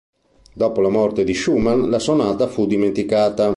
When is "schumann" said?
1.35-1.87